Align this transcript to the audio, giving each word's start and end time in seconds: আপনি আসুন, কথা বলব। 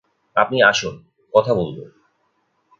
আপনি 0.35 0.57
আসুন, 0.61 1.03
কথা 1.33 1.53
বলব। 1.53 1.77